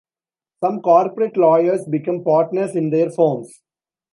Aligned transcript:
Some 0.63 0.81
corporate 0.81 1.37
lawyers 1.37 1.85
become 1.85 2.23
partners 2.23 2.75
in 2.75 2.89
their 2.89 3.11
firms. 3.11 3.61